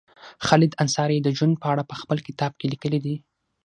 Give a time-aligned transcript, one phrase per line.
[0.45, 3.15] خالد انصاري د جون په اړه په خپل کتاب کې لیکلي دي